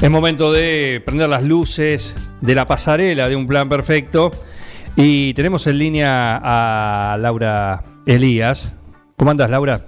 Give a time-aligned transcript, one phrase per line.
[0.00, 4.30] Es momento de prender las luces de la pasarela de un plan perfecto.
[4.94, 8.76] Y tenemos en línea a Laura Elías.
[9.16, 9.80] ¿Cómo andas, Laura?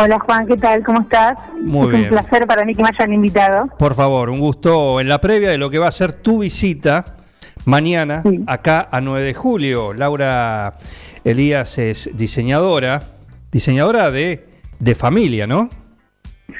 [0.00, 0.84] Hola Juan, ¿qué tal?
[0.84, 1.34] ¿Cómo estás?
[1.60, 2.02] Muy es bien.
[2.04, 3.66] un placer para mí que me hayan invitado.
[3.78, 7.16] Por favor, un gusto en la previa de lo que va a ser tu visita
[7.64, 8.40] mañana Sí.
[8.46, 9.92] acá a 9 de julio.
[9.94, 10.76] Laura
[11.24, 13.02] Elías es diseñadora,
[13.50, 14.46] diseñadora de,
[14.78, 15.68] de familia, ¿no?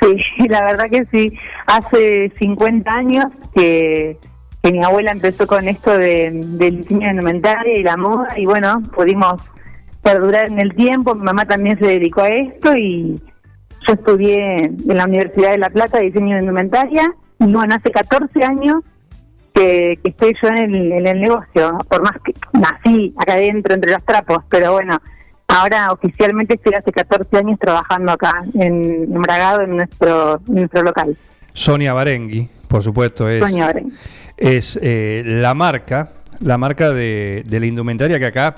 [0.00, 0.16] Sí,
[0.48, 1.32] la verdad que sí.
[1.68, 4.18] Hace 50 años que,
[4.62, 8.46] que mi abuela empezó con esto de, del diseño de indumentaria y la moda y
[8.46, 9.42] bueno, pudimos
[10.02, 11.14] perdurar en el tiempo.
[11.14, 13.20] Mi mamá también se dedicó a esto y
[13.86, 17.04] yo estudié en la Universidad de La Plata diseño de indumentaria
[17.38, 18.76] y bueno, hace 14 años
[19.54, 23.74] que, que estoy yo en el, en el negocio, por más que nací acá adentro
[23.74, 24.98] entre los trapos, pero bueno,
[25.48, 30.82] ahora oficialmente estoy hace 14 años trabajando acá en, en Bragado, en nuestro, en nuestro
[30.82, 31.16] local.
[31.58, 33.92] Sonia Barengui, por supuesto, es, Sonia Barengui.
[34.36, 38.54] es eh, la marca, la marca de, de la indumentaria que acá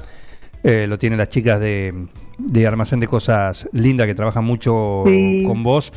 [0.63, 1.95] eh, lo tienen las chicas de,
[2.37, 5.43] de Almacén de Cosas Lindas que trabajan mucho Sí.
[5.47, 5.93] con vos.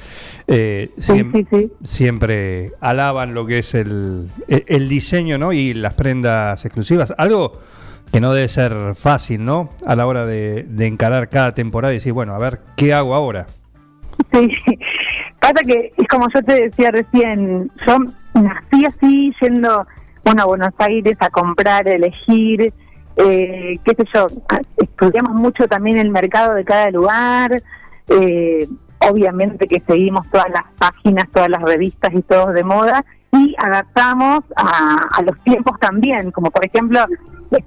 [0.48, 1.72] Eh, sí, sí.
[1.84, 5.52] Siempre alaban lo que es el, el, el diseño ¿no?
[5.52, 7.14] y las prendas exclusivas.
[7.18, 7.60] Algo
[8.14, 9.70] que no debe ser fácil, ¿no?
[9.86, 13.16] A la hora de, de encarar cada temporada y decir, bueno, a ver, ¿qué hago
[13.16, 13.48] ahora?
[14.32, 14.50] Sí,
[15.40, 17.98] pasa que es como yo te decía recién, yo
[18.34, 19.86] nací así yendo
[20.24, 22.74] bueno, a Buenos Aires a comprar, elegir,
[23.18, 24.28] eh, qué sé yo,
[24.78, 27.62] estudiamos mucho también el mercado de cada lugar,
[28.08, 28.68] eh,
[29.00, 34.44] obviamente que seguimos todas las páginas, todas las revistas y todos de moda y adaptamos
[34.56, 37.06] a, a los tiempos también, como por ejemplo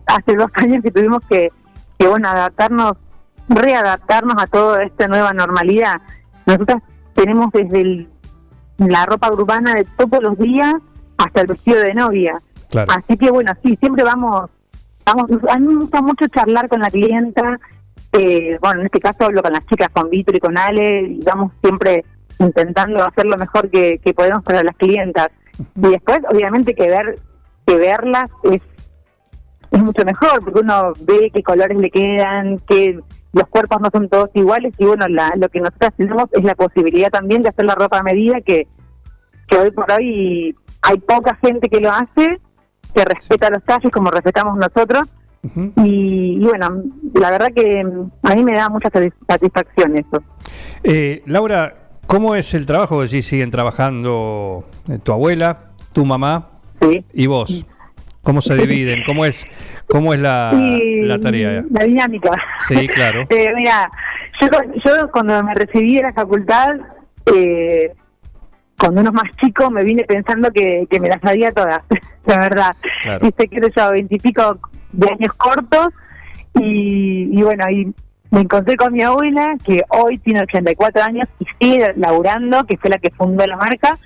[0.07, 1.51] hace dos años que tuvimos que,
[1.99, 2.95] que bueno, adaptarnos,
[3.49, 6.01] readaptarnos a toda esta nueva normalidad.
[6.47, 6.83] Nosotros
[7.15, 8.09] tenemos desde el-
[8.79, 10.75] la ropa urbana de todos los días
[11.19, 12.41] hasta el vestido de novia.
[12.71, 12.93] Claro.
[12.97, 14.51] Así que bueno, sí, siempre vamos,
[15.05, 17.59] vamos, a mí me gusta mucho charlar con la clienta,
[18.13, 21.21] eh, bueno, en este caso hablo con las chicas, con Víctor y con Ale, y
[21.25, 22.05] vamos siempre
[22.39, 25.29] intentando hacer lo mejor que, que podemos para las clientas.
[25.77, 27.19] Y después, obviamente, que ver
[27.67, 28.61] que verlas es
[29.73, 33.01] es mucho mejor, porque uno ve qué colores le quedan, que
[33.37, 36.55] los cuerpos no son todos iguales, y bueno, la, lo que nosotros tenemos es la
[36.55, 38.67] posibilidad también de hacer la ropa a medida, que,
[39.47, 42.41] que hoy por hoy hay poca gente que lo hace,
[42.95, 45.09] que respeta los talles como respetamos nosotros,
[45.77, 46.83] y, y bueno,
[47.15, 50.21] la verdad que mm, a mí me da mucha satis- satisfacción eso.
[50.83, 53.07] Eh, Laura, ¿cómo es el trabajo?
[53.07, 56.49] Si siguen trabajando eh, tu abuela, tu mamá
[56.81, 57.05] ¿sí?
[57.13, 57.65] y vos.
[58.27, 59.05] ¿Cómo se dividen?
[59.07, 59.47] ¿Cómo es,
[59.87, 61.65] cómo es la, la tarea?
[61.71, 62.33] La dinámica.
[62.67, 63.25] Sí, claro.
[63.31, 63.89] Eh, mira,
[64.41, 64.49] yo,
[64.85, 66.75] yo cuando me recibí de la facultad,
[67.33, 67.93] eh,
[68.77, 71.83] cuando uno es más chico, me vine pensando que, que me las sabía todas,
[72.27, 72.77] la verdad.
[73.03, 73.31] Claro.
[73.39, 74.59] Qué sé yo, veintipico
[74.91, 75.91] de años cortos,
[76.55, 77.95] y, y bueno, y
[78.33, 82.91] me encontré con mi abuela, que hoy tiene 84 años y sigue laburando, que fue
[82.91, 83.97] la que fundó la marca,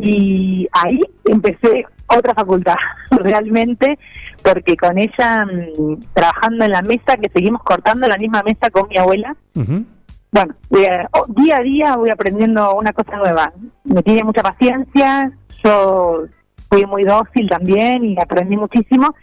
[0.00, 1.86] y ahí empecé
[2.16, 2.74] otra facultad,
[3.10, 3.98] realmente,
[4.42, 8.88] porque con ella mm, trabajando en la mesa, que seguimos cortando la misma mesa con
[8.88, 9.84] mi abuela, Ujú.
[10.30, 13.52] bueno, eh, o- día a día voy aprendiendo una cosa nueva.
[13.84, 15.30] Me tiene mucha paciencia,
[15.64, 16.24] yo
[16.68, 19.14] fui muy dócil también y aprendí muchísimo.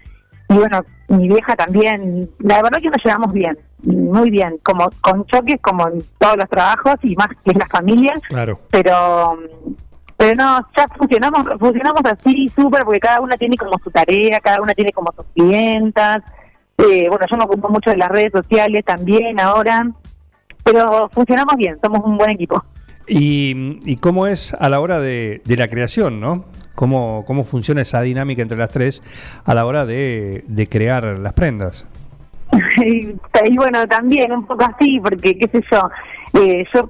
[0.50, 5.26] Y bueno, mi vieja también, la verdad que nos llevamos bien, muy bien, como con
[5.28, 8.60] choques como en todos los trabajos y más que es la familia, Claro.
[8.72, 9.38] pero
[10.20, 14.62] pero no, ya funcionamos funcionamos así súper porque cada una tiene como su tarea, cada
[14.62, 16.18] una tiene como sus clientas.
[16.78, 19.90] Eh, bueno, yo me ocupo mucho de las redes sociales también ahora,
[20.62, 22.62] pero funcionamos bien, somos un buen equipo.
[23.08, 26.44] ¿Y, y cómo es a la hora de, de la creación, no?
[26.76, 29.02] ¿Cómo, ¿Cómo funciona esa dinámica entre las tres
[29.46, 31.86] a la hora de, de crear las prendas?
[32.86, 33.16] y,
[33.46, 35.90] y bueno, también un poco así, porque qué sé yo,
[36.42, 36.90] eh, yo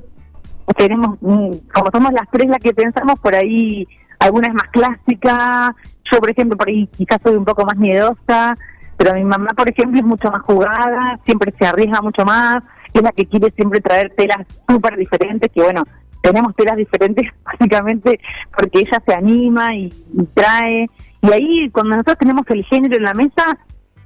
[0.76, 3.88] tenemos, mm, como somos las tres las que pensamos, por ahí
[4.20, 5.76] alguna es más clásica,
[6.12, 8.56] yo por ejemplo por ahí quizás soy un poco más miedosa,
[8.98, 12.62] pero mi mamá por ejemplo es mucho más jugada, siempre se arriesga mucho más,
[12.94, 15.84] es la que quiere siempre traer telas súper diferentes, que bueno,
[16.22, 18.20] tenemos telas diferentes básicamente
[18.56, 20.90] porque ella se anima y, y trae,
[21.22, 23.58] Y ahí, cuando nosotros tenemos el género en la mesa,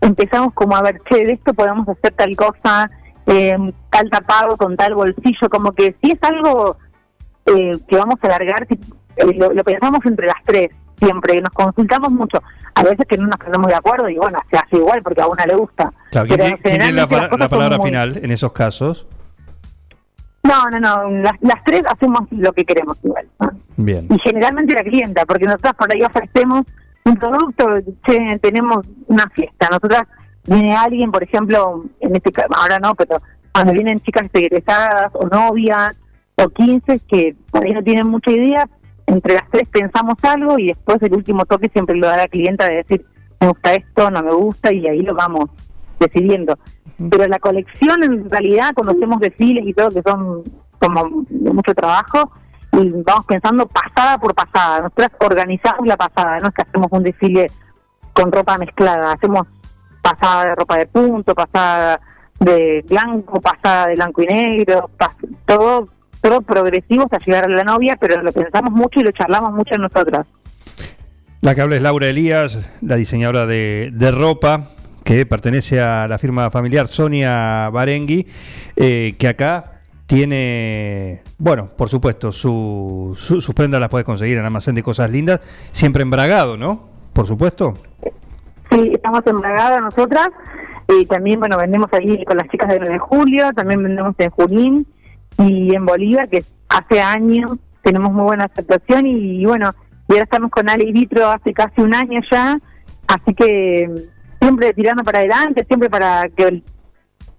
[0.01, 2.87] empezamos como a ver, che, de esto podemos hacer tal cosa,
[3.27, 3.57] eh,
[3.89, 6.77] tal tapado con tal bolsillo, como que si es algo
[7.45, 8.77] eh, que vamos a alargar, eh,
[9.37, 12.41] lo, lo pensamos entre las tres, siempre, nos consultamos mucho.
[12.75, 15.27] A veces que no nos ponemos de acuerdo y bueno, se hace igual porque a
[15.27, 15.91] una le gusta.
[16.11, 19.07] Claro, ¿quién, Pero quién tiene la, palabra muy- final en esos casos?
[20.43, 23.27] No, no, no, las, las tres hacemos lo que queremos igual.
[23.39, 23.51] ¿no?
[23.77, 24.07] Bien.
[24.09, 26.63] y generalmente la clienta, porque nosotros por ahí ofrecemos
[27.05, 27.65] un producto,
[28.05, 30.03] che, tenemos una fiesta, nosotras
[30.45, 33.21] viene alguien, por ejemplo, en este caso, ahora no, pero
[33.53, 35.95] cuando vienen chicas egresadas o novias
[36.35, 38.67] o 15 que ahí no tienen mucha idea,
[39.05, 42.67] entre las tres pensamos algo y después el último toque siempre lo da la clienta
[42.67, 43.05] de decir,
[43.39, 45.49] me gusta esto, no me gusta y ahí lo vamos
[45.99, 46.57] decidiendo.
[47.09, 50.43] Pero la colección en realidad, cuando hacemos desfiles y todo, que son
[50.79, 52.31] como de mucho trabajo,
[52.73, 54.81] y vamos pensando pasada por pasada.
[54.81, 57.51] Nosotras organizamos la pasada, no es que hacemos un desfile
[58.13, 59.47] con ropa mezclada, hacemos
[60.03, 61.99] pasada de ropa de punto, pasada
[62.39, 64.89] de blanco, pasada de blanco y negro,
[65.47, 65.87] todo
[66.21, 69.77] todo progresivo hasta llegar a la novia, pero lo pensamos mucho y lo charlamos mucho
[69.77, 70.25] nosotras.
[71.41, 74.69] La que habla es Laura Elías, la diseñadora de, de ropa,
[75.03, 78.25] que pertenece a la firma familiar Sonia Barengui,
[78.77, 84.45] eh, que acá tiene, bueno, por supuesto, su, su- sus prendas las puedes conseguir en
[84.45, 85.41] almacén de cosas lindas,
[85.73, 86.87] siempre embragado, ¿no?
[87.11, 87.73] Por supuesto.
[88.73, 90.29] Sí, estamos embragadas nosotras.
[90.89, 94.29] Y también, bueno, vendemos ahí con las chicas del 9 de julio, también vendemos en
[94.31, 94.87] Junín
[95.37, 97.51] y en Bolívar, que hace años
[97.83, 99.05] tenemos muy buena aceptación.
[99.05, 99.71] Y, bueno,
[100.09, 102.59] y ahora estamos con Ale y Vitro hace casi un año ya.
[103.07, 103.89] Así que
[104.41, 106.63] siempre tirando para adelante, siempre para que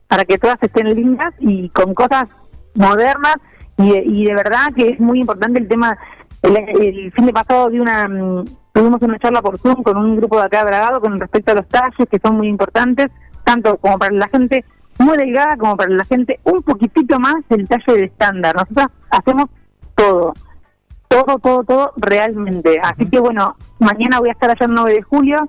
[0.06, 2.28] para que todas estén lindas y con cosas
[2.74, 3.36] modernas
[3.78, 5.98] y, de verdad que es muy importante el tema
[6.42, 10.16] el, el fin de pasado de una mm, tuvimos una charla por Zoom con un
[10.16, 13.10] grupo de acá de Bragado con respecto a los talles que son muy importantes
[13.44, 14.64] tanto como para la gente
[14.98, 18.54] muy delgada como para la gente un poquitito más el talle de estándar.
[18.56, 19.46] Nosotros hacemos
[19.94, 20.34] todo
[21.08, 22.80] todo, todo, todo realmente.
[22.82, 25.48] Así que bueno, mañana voy a estar allá el 9 de julio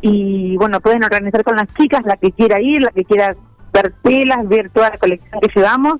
[0.00, 3.36] y bueno, pueden organizar con las chicas, la que quiera ir, la que quiera
[3.72, 5.96] ver telas, ver toda la colección que llevamos,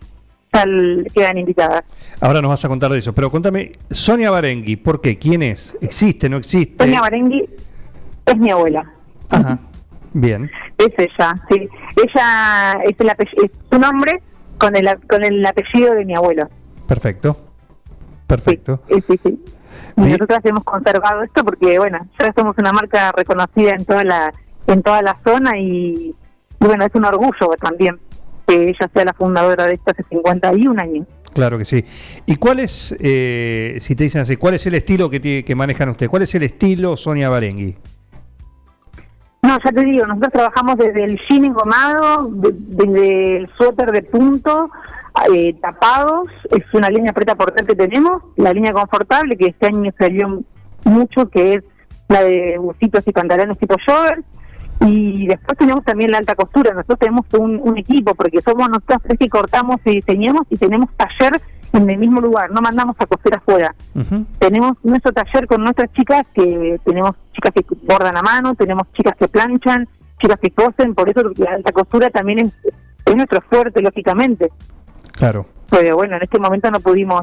[0.50, 1.82] quedan invitadas.
[2.20, 5.18] Ahora nos vas a contar de eso, pero contame, Sonia Barengui, ¿por qué?
[5.18, 5.76] ¿Quién es?
[5.80, 6.28] ¿Existe?
[6.28, 6.84] ¿No existe?
[6.84, 7.48] Sonia Barengui
[8.26, 8.92] es mi abuela,
[9.28, 9.58] Ajá,
[10.12, 10.50] bien.
[10.78, 11.68] es ella, sí.
[12.02, 14.22] Ella es, el es su nombre
[14.58, 16.48] con el, con el apellido de mi abuelo.
[16.86, 17.36] Perfecto.
[18.26, 18.82] Perfecto.
[18.88, 19.44] Sí, sí, sí.
[19.96, 24.32] Y nosotras hemos conservado esto porque, bueno, ya somos una marca reconocida en toda la
[24.66, 26.14] en toda la zona y,
[26.60, 27.98] y bueno, es un orgullo también
[28.50, 31.06] que ella sea la fundadora de esto hace 51 años.
[31.32, 31.84] Claro que sí.
[32.26, 35.54] ¿Y cuál es, eh, si te dicen así, cuál es el estilo que, tiene- que
[35.54, 36.10] manejan ustedes?
[36.10, 37.76] ¿Cuál es el estilo Sonia Barengui?
[39.42, 44.02] No, ya te digo, nosotros trabajamos desde el jean engomado, de- desde el suéter de
[44.02, 44.70] punto,
[45.32, 49.90] eh, tapados, es una línea preta porter que tenemos, la línea confortable que este año
[49.98, 50.42] salió
[50.84, 51.64] mucho, que es
[52.08, 54.22] la de bucitos y pantalones tipo jogger,
[54.80, 59.00] y después tenemos también la alta costura, nosotros tenemos un, un equipo, porque somos nosotros
[59.02, 61.40] tres que cortamos y diseñamos y tenemos taller
[61.72, 63.74] en el mismo lugar, no mandamos a coser afuera.
[64.38, 69.14] Tenemos nuestro taller con nuestras chicas que tenemos chicas que bordan a mano, tenemos chicas
[69.16, 69.88] que planchan,
[70.20, 72.52] chicas que cosen, por eso la alta costura también es,
[73.04, 74.50] es nuestro fuerte, lógicamente.
[75.12, 75.46] Claro.
[75.70, 77.22] Pero bueno, en este momento no pudimos,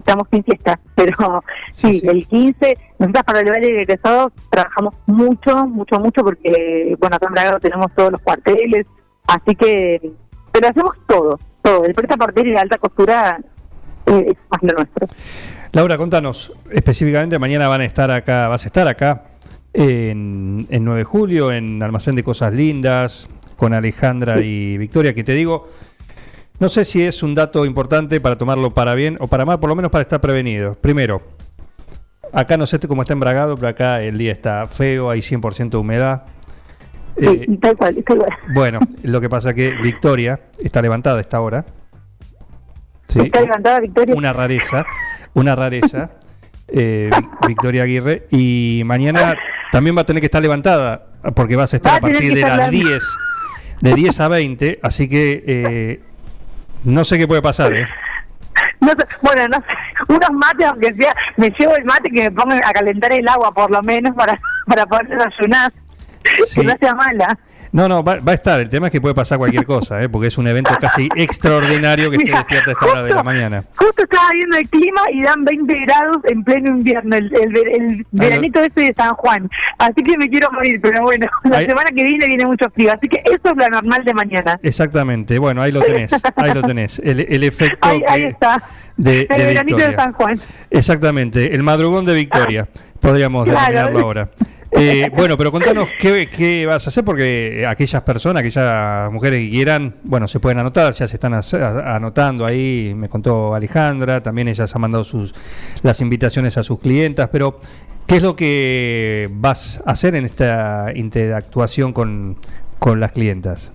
[0.00, 1.42] estamos sin fiesta, pero
[1.72, 2.08] Sí, sí, sí.
[2.08, 7.26] el 15, nosotros para el baile de egresados trabajamos mucho, mucho, mucho, porque bueno, acá
[7.26, 8.86] en Bragado tenemos todos los cuarteles,
[9.26, 10.12] así que,
[10.52, 13.40] pero hacemos todo, todo, el presta porter y la alta costura
[14.06, 15.06] eh, es más lo nuestro.
[15.72, 19.24] Laura, contanos específicamente, mañana van a estar acá, vas a estar acá
[19.72, 25.22] en, en 9 de julio, en Almacén de Cosas Lindas, con Alejandra y Victoria, que
[25.22, 25.68] te digo,
[26.60, 29.68] no sé si es un dato importante para tomarlo para bien o para mal, por
[29.70, 30.74] lo menos para estar prevenido.
[30.74, 31.22] Primero,
[32.32, 35.76] acá no sé cómo está embragado, pero acá el día está feo, hay 100% de
[35.78, 36.22] humedad.
[37.18, 38.30] Sí, Eh, y tal cual, tal cual.
[38.54, 41.66] bueno, lo que pasa que Victoria está levantada a esta hora.
[43.08, 44.14] Sí, Está levantada Victoria.
[44.14, 44.84] una rareza,
[45.34, 46.12] una rareza,
[46.68, 49.34] eh, Vic- Victoria Aguirre, y mañana
[49.72, 52.40] también va a tener que estar levantada, porque vas a estar Va a partir de
[52.42, 52.70] las levantada.
[52.70, 53.02] 10,
[53.80, 56.00] de 10 a 20, así que eh,
[56.84, 57.88] no sé qué puede pasar, ¿eh?
[58.80, 59.66] No bueno, no sé,
[60.08, 63.52] unos mates, aunque sea, me llevo el mate que me pongan a calentar el agua
[63.52, 65.72] por lo menos para, para poder desayunar,
[66.46, 66.60] Sí.
[66.60, 67.38] que no sea mala.
[67.72, 68.58] No, no, va, va a estar.
[68.58, 70.08] El tema es que puede pasar cualquier cosa, ¿eh?
[70.08, 73.22] porque es un evento casi extraordinario que esté Mira, despierta a esta hora de la
[73.22, 73.64] mañana.
[73.76, 77.68] Justo estaba viendo el clima y dan 20 grados en pleno invierno, el, el, ver-
[77.68, 79.48] el veranito ese de San Juan.
[79.78, 82.92] Así que me quiero morir, pero bueno, la Ahí- semana que viene viene mucho frío.
[82.92, 84.58] Así que eso es lo normal de mañana.
[84.62, 85.38] Exactamente.
[85.38, 86.12] Bueno, ahí lo tenés.
[86.36, 86.98] Ahí lo tenés.
[86.98, 88.60] El, el efecto Ahí, ahí está.
[88.96, 89.94] de, el de veranito de.
[89.94, 90.40] San Juan.
[90.70, 91.54] Exactamente.
[91.54, 92.68] El madrugón de Victoria.
[93.00, 93.60] Podríamos Claro.
[93.72, 94.30] denominarlo ahora.
[94.72, 99.50] Eh, bueno, pero contanos qué, qué vas a hacer, porque aquellas personas, aquellas mujeres que
[99.50, 104.74] quieran, bueno, se pueden anotar, ya se están anotando ahí, me contó Alejandra, también ellas
[104.74, 105.34] han mandado sus
[105.82, 107.58] las invitaciones a sus clientas, pero
[108.06, 112.36] ¿qué es lo que vas a hacer en esta interactuación con,
[112.78, 113.72] con las clientas?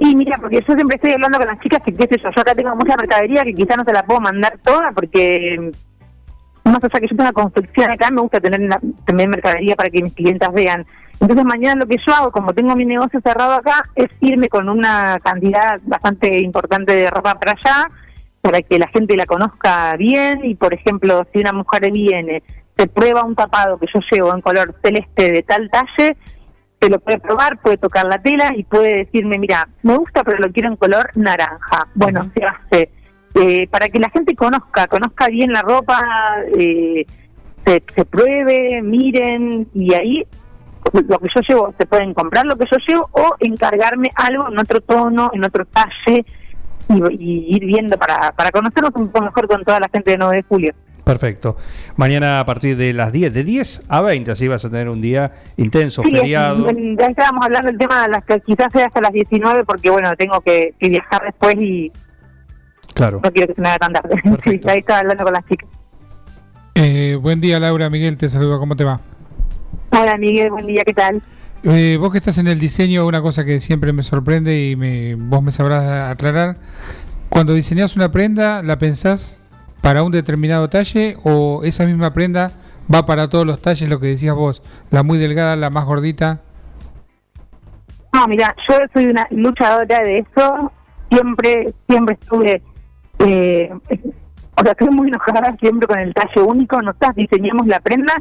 [0.00, 2.40] Y mira, porque yo siempre estoy hablando con las chicas que, qué sé yo, yo
[2.40, 5.72] acá tengo mucha mercadería que quizás no se la puedo mandar toda porque
[6.70, 10.02] más allá que yo tenga construcción acá, me gusta tener una- también mercadería para que
[10.02, 10.86] mis clientas vean.
[11.20, 14.68] Entonces mañana lo que yo hago, como tengo mi negocio cerrado acá, es irme con
[14.68, 17.90] una cantidad bastante importante de ropa para allá,
[18.40, 22.42] para que la gente la conozca bien y, por ejemplo, si una mujer viene,
[22.76, 26.16] se prueba un tapado que yo llevo en color celeste de tal talle,
[26.80, 30.38] se lo puede probar, puede tocar la tela y puede decirme, mira, me gusta pero
[30.38, 31.88] lo quiero en color naranja.
[31.96, 32.92] Bueno, se hace.
[33.40, 36.04] Eh, para que la gente conozca, conozca bien la ropa,
[36.58, 37.06] eh,
[37.64, 40.24] se, se pruebe, miren y ahí
[40.92, 44.58] lo que yo llevo, se pueden comprar lo que yo llevo o encargarme algo en
[44.58, 46.24] otro tono, en otro talle
[46.88, 50.18] y, y ir viendo para, para conocernos un poco mejor con toda la gente de
[50.18, 50.74] 9 de julio.
[51.04, 51.56] Perfecto.
[51.96, 55.00] Mañana a partir de las 10, de 10 a 20, así vas a tener un
[55.00, 56.70] día intenso, Sí, feriado.
[56.70, 60.14] ya estábamos hablando del tema de las que quizás sea hasta las 19 porque bueno,
[60.16, 61.90] tengo que, que viajar después y
[62.98, 63.20] Claro.
[63.22, 64.20] no quiero que se me haga tan tarde.
[64.42, 65.68] Sí, ahí estaba hablando con las chicas.
[66.74, 67.88] Eh, buen día, Laura.
[67.88, 68.58] Miguel te saluda.
[68.58, 69.00] ¿Cómo te va?
[69.90, 71.22] Hola Miguel, buen día, ¿qué tal?
[71.62, 75.14] Eh, vos que estás en el diseño, una cosa que siempre me sorprende y me,
[75.14, 76.56] vos me sabrás aclarar.
[77.28, 79.38] Cuando diseñás una prenda, ¿la pensás
[79.80, 82.50] para un determinado talle o esa misma prenda
[82.92, 84.62] va para todos los talles, lo que decías vos?
[84.90, 86.40] La muy delgada, la más gordita.
[88.12, 90.72] No, mira, yo soy una luchadora de eso.
[91.10, 92.62] Siempre, siempre estuve,
[93.18, 96.80] eh, o sea, estoy muy enojada siempre con el talle único.
[96.80, 98.14] Nosotros diseñamos la prenda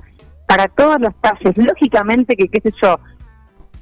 [0.48, 1.58] para todos los talles.
[1.58, 3.00] Lógicamente que, qué sé yo,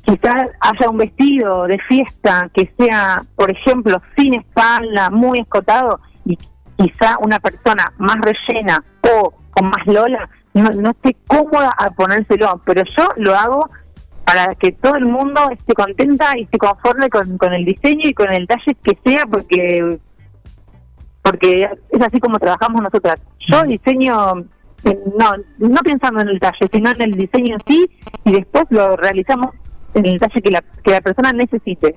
[0.03, 6.37] quizás haya un vestido de fiesta que sea, por ejemplo, sin espalda, muy escotado, y
[6.77, 12.61] quizá una persona más rellena o con más lola no, no esté cómoda a ponérselo,
[12.65, 13.69] pero yo lo hago
[14.25, 18.13] para que todo el mundo esté contenta y esté conforme con, con el diseño y
[18.13, 19.99] con el talle que sea, porque
[21.25, 23.19] porque es así como trabajamos nosotras.
[23.47, 24.35] Yo diseño,
[25.17, 27.89] no, no pensando en el talle, sino en el diseño en sí,
[28.25, 29.49] y después lo realizamos
[29.95, 31.95] en el talle que la, que la persona necesite.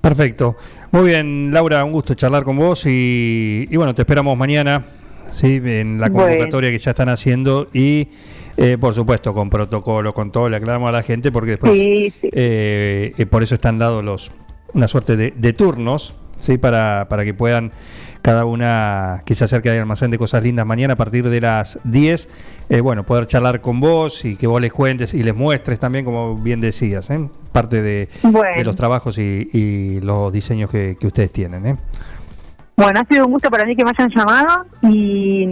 [0.00, 0.56] Perfecto.
[0.90, 4.84] Muy bien, Laura, un gusto charlar con vos y, y bueno, te esperamos mañana,
[5.30, 5.60] ¿sí?
[5.64, 6.26] En la Bueno.
[6.28, 8.08] convocatoria que ya están haciendo y,
[8.56, 12.10] eh, por supuesto, con protocolo, con todo, le aclaramos a la gente porque después, Sí,
[12.20, 12.30] sí.
[12.32, 14.32] eh, eh, por eso están dados los,
[14.72, 16.58] una suerte de, de turnos, ¿sí?
[16.58, 17.70] Para, para que puedan
[18.22, 21.78] cada una que se acerque al almacén de cosas lindas mañana a partir de las
[21.84, 22.28] 10,
[22.68, 26.04] eh, bueno, poder charlar con vos y que vos les cuentes y les muestres también,
[26.04, 27.30] como bien decías, ¿eh?
[27.52, 28.56] parte de, Bueno.
[28.58, 31.64] de los trabajos y, y los diseños que, que ustedes tienen.
[31.66, 31.76] ¿eh?
[32.76, 35.46] Bueno, ha sido un gusto para mí que me hayan llamado y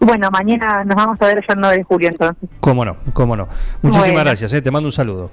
[0.00, 2.48] bueno, mañana nos vamos a ver ya el 9 de julio entonces.
[2.60, 3.46] Cómo no, cómo no.
[3.82, 4.24] Muchísimas Bueno.
[4.24, 4.62] gracias, ¿eh?
[4.62, 5.30] te mando un saludo.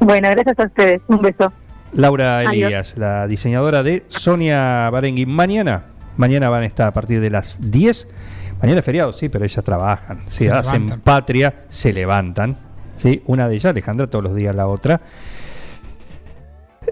[0.00, 1.00] Bueno, gracias a ustedes.
[1.08, 1.52] Un beso.
[1.92, 2.52] Laura Adiós.
[2.54, 5.26] Elías, la diseñadora de Sonia Barengui.
[5.26, 5.84] Mañana,
[6.16, 8.08] mañana van a estar a partir de las 10.
[8.60, 10.22] Mañana es feriado, sí, pero ellas trabajan.
[10.26, 11.00] Si Se hacen levantan.
[11.00, 12.56] patria, se levantan.
[12.96, 13.22] ¿sí?
[13.26, 15.00] Una de ellas, Alejandra, todos los días la otra.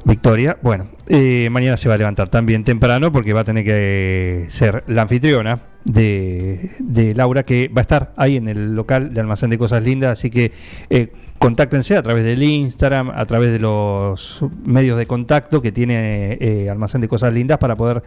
[0.05, 4.47] Victoria, bueno, eh, mañana se va a levantar también temprano porque va a tener que
[4.49, 9.21] ser la anfitriona de, de Laura que va a estar ahí en el local de
[9.21, 10.53] Almacén de Cosas Lindas, así que
[10.89, 16.39] eh, contáctense a través del Instagram, a través de los medios de contacto que tiene
[16.41, 18.03] eh, Almacén de Cosas Lindas para poder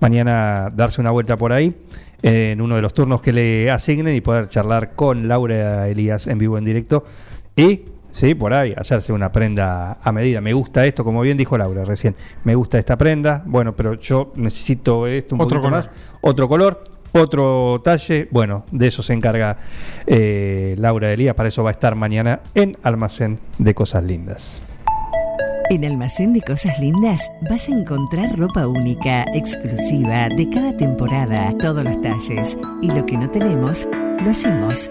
[0.00, 1.74] mañana darse una vuelta por ahí
[2.22, 6.38] en uno de los turnos que le asignen y poder charlar con Laura Elías en
[6.38, 7.04] vivo en directo
[7.54, 7.82] y
[8.16, 10.40] Sí, por ahí, hacerse una prenda a medida.
[10.40, 12.14] Me gusta esto, como bien dijo Laura recién.
[12.44, 15.84] Me gusta esta prenda, bueno, pero yo necesito esto un Otro poquito color.
[15.84, 15.90] más.
[16.22, 16.82] Otro color,
[17.12, 18.26] otro talle.
[18.30, 19.58] Bueno, de eso se encarga
[20.06, 21.34] eh, Laura Elías.
[21.34, 24.62] Para eso va a estar mañana en Almacén de Cosas Lindas.
[25.68, 31.84] En Almacén de Cosas Lindas vas a encontrar ropa única, exclusiva, de cada temporada, todos
[31.84, 32.56] los talles.
[32.80, 33.86] Y lo que no tenemos,
[34.24, 34.90] lo hacemos.